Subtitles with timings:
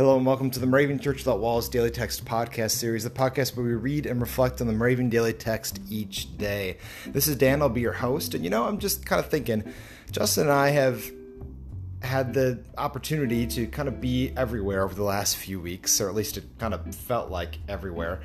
[0.00, 3.54] Hello and welcome to the Moravian Church Without Walls Daily Text podcast series, the podcast
[3.54, 6.78] where we read and reflect on the Moravian Daily Text each day.
[7.04, 9.62] This is Dan, I'll be your host, and you know, I'm just kind of thinking,
[10.10, 11.04] Justin and I have
[12.02, 16.14] had the opportunity to kind of be everywhere over the last few weeks, or at
[16.14, 18.20] least it kind of felt like everywhere.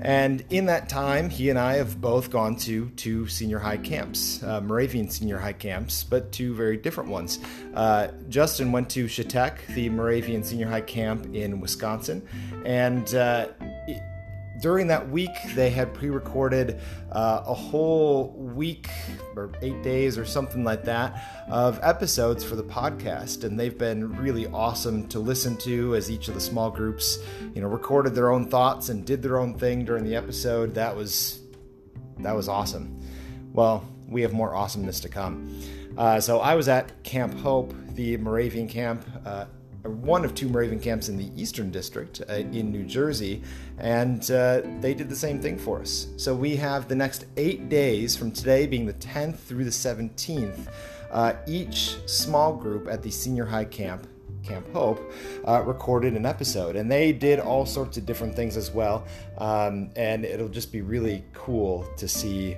[0.00, 4.42] And in that time, he and I have both gone to two senior high camps,
[4.42, 7.38] uh, Moravian senior high camps, but two very different ones.
[7.72, 12.26] Uh, Justin went to Chetek, the Moravian senior high camp in Wisconsin,
[12.64, 13.48] and uh,
[14.64, 16.80] during that week, they had pre recorded
[17.12, 18.88] uh, a whole week
[19.36, 23.44] or eight days or something like that of episodes for the podcast.
[23.44, 27.18] And they've been really awesome to listen to as each of the small groups,
[27.54, 30.72] you know, recorded their own thoughts and did their own thing during the episode.
[30.76, 31.42] That was,
[32.20, 32.98] that was awesome.
[33.52, 35.60] Well, we have more awesomeness to come.
[35.98, 39.04] Uh, so I was at Camp Hope, the Moravian camp.
[39.26, 39.44] Uh,
[39.84, 43.42] one of two Moravian camps in the Eastern District uh, in New Jersey,
[43.78, 46.08] and uh, they did the same thing for us.
[46.16, 50.68] So we have the next eight days from today being the 10th through the 17th.
[51.10, 54.06] Uh, each small group at the senior high camp
[54.44, 55.12] Camp Hope,
[55.46, 56.76] uh, recorded an episode.
[56.76, 59.04] And they did all sorts of different things as well.
[59.38, 62.56] Um, and it'll just be really cool to see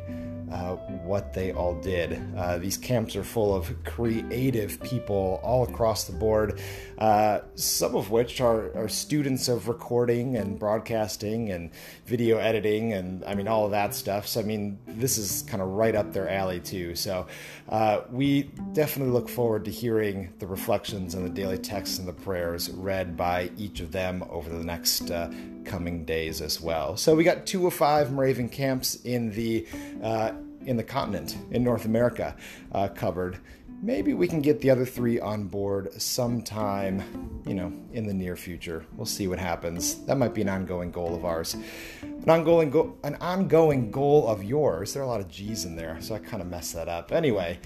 [0.52, 2.20] uh, what they all did.
[2.36, 6.60] Uh, these camps are full of creative people all across the board,
[6.98, 11.70] uh, some of which are, are, students of recording and broadcasting and
[12.06, 14.26] video editing and I mean, all of that stuff.
[14.28, 16.94] So, I mean, this is kind of right up their alley, too.
[16.94, 17.26] So,
[17.68, 22.12] uh, we definitely look forward to hearing the reflections and the daily texts and the
[22.12, 25.30] prayers read by each of them over the next uh,
[25.66, 26.96] coming days as well.
[26.96, 29.66] So we got two of five Moravian camps in the
[30.02, 30.32] uh,
[30.64, 32.34] in the continent in North America
[32.72, 33.38] uh, covered.
[33.82, 37.02] Maybe we can get the other three on board sometime,
[37.46, 38.86] you know, in the near future.
[38.96, 40.02] We'll see what happens.
[40.06, 41.58] That might be an ongoing goal of ours.
[42.02, 44.94] An ongoing, go- an ongoing goal of yours.
[44.94, 47.12] There are a lot of G's in there, so I kind of messed that up.
[47.12, 47.58] Anyway,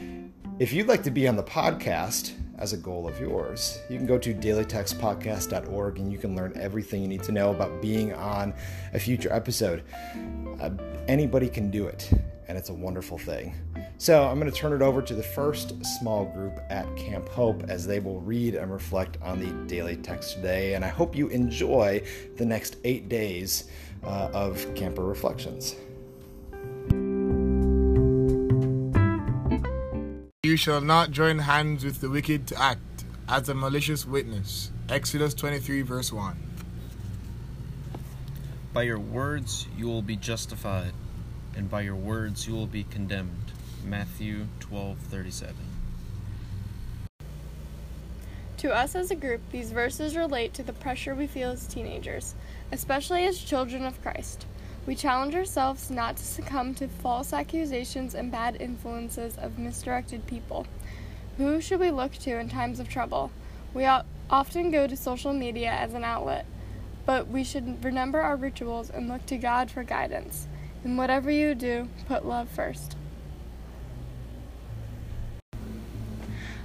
[0.58, 4.06] if you'd like to be on the podcast, as a goal of yours, you can
[4.06, 8.54] go to dailytextpodcast.org and you can learn everything you need to know about being on
[8.92, 9.82] a future episode.
[10.60, 10.70] Uh,
[11.08, 12.10] anybody can do it,
[12.48, 13.54] and it's a wonderful thing.
[13.96, 17.64] So, I'm going to turn it over to the first small group at Camp Hope
[17.68, 20.74] as they will read and reflect on the daily text today.
[20.74, 22.02] And I hope you enjoy
[22.36, 23.68] the next eight days
[24.04, 25.76] uh, of Camper Reflections.
[30.60, 34.70] Shall not join hands with the wicked to act as a malicious witness.
[34.90, 36.36] Exodus 23, verse 1.
[38.74, 40.92] By your words you will be justified,
[41.56, 43.52] and by your words you will be condemned.
[43.86, 45.54] Matthew 12:37.
[48.58, 52.34] To us as a group, these verses relate to the pressure we feel as teenagers,
[52.70, 54.44] especially as children of Christ.
[54.90, 60.66] We challenge ourselves not to succumb to false accusations and bad influences of misdirected people.
[61.36, 63.30] Who should we look to in times of trouble?
[63.72, 66.44] We often go to social media as an outlet,
[67.06, 70.48] but we should remember our rituals and look to God for guidance.
[70.84, 72.96] In whatever you do, put love first.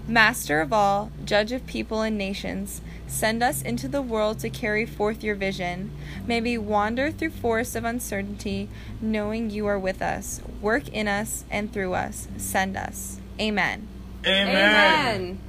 [0.07, 4.85] Master of all, judge of people and nations, send us into the world to carry
[4.85, 5.91] forth your vision.
[6.25, 8.69] May we wander through forests of uncertainty,
[9.01, 10.41] knowing you are with us.
[10.61, 12.27] Work in us and through us.
[12.37, 13.19] Send us.
[13.39, 13.87] Amen.
[14.25, 15.39] Amen.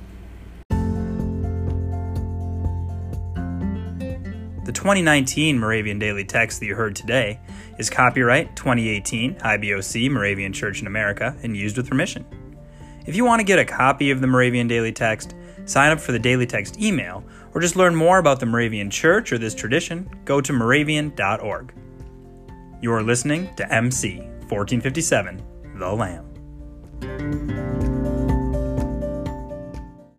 [4.66, 7.38] The 2019 Moravian Daily Text that you heard today
[7.78, 12.26] is copyright 2018 IBOC Moravian Church in America and used with permission.
[13.06, 15.36] If you want to get a copy of the Moravian Daily Text,
[15.66, 17.22] sign up for the Daily Text email,
[17.56, 21.72] or just learn more about the Moravian Church or this tradition, go to moravian.org.
[22.82, 24.18] You are listening to MC
[24.50, 25.42] 1457,
[25.78, 27.65] The Lamb.